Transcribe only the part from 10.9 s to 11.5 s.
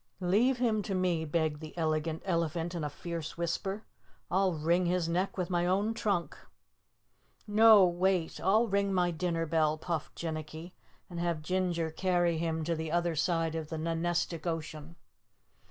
"and have